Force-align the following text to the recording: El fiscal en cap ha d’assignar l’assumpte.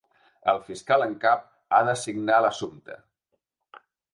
El 0.53 0.61
fiscal 0.69 1.03
en 1.05 1.13
cap 1.27 1.45
ha 1.73 1.83
d’assignar 1.91 2.41
l’assumpte. 2.47 2.99